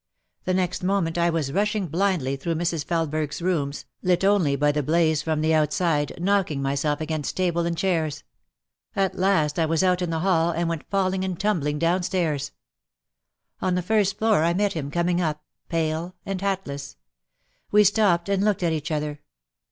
The 0.45 0.55
next 0.55 0.81
moment 0.83 1.15
I 1.19 1.29
was 1.29 1.51
rushing 1.53 1.85
blindly 1.85 2.35
through 2.35 2.55
Mrs. 2.55 2.83
Felesberg's 2.83 3.39
rooms, 3.39 3.85
lit 4.01 4.23
only 4.23 4.55
by 4.55 4.71
the 4.71 4.81
blaze 4.81 5.21
from 5.21 5.41
the 5.41 5.53
outside, 5.53 6.13
knocking 6.19 6.59
myself 6.59 7.01
against 7.01 7.37
table 7.37 7.67
and 7.67 7.77
chairs. 7.77 8.23
At 8.95 9.13
last 9.19 9.59
I 9.59 9.67
was 9.67 9.83
out 9.83 10.01
in 10.01 10.09
the 10.09 10.21
hall 10.21 10.49
and 10.49 10.67
went 10.67 10.89
fall 10.89 11.01
OUT 11.01 11.05
OF 11.05 11.11
THE 11.11 11.17
SHADOW 11.17 11.27
103 11.27 11.27
ing 11.27 11.31
and 11.31 11.39
tumbling 11.39 11.77
down 11.77 12.01
stairs. 12.01 12.51
On 13.61 13.75
the 13.75 13.83
first 13.83 14.17
floor 14.17 14.41
I 14.43 14.55
met 14.55 14.73
him 14.73 14.89
coming 14.89 15.21
up, 15.21 15.43
pale 15.69 16.15
and 16.25 16.41
hatless. 16.41 16.97
We 17.69 17.83
stopped 17.83 18.27
and 18.27 18.43
looked 18.43 18.63
at 18.63 18.73
each 18.73 18.89
other. 18.89 19.21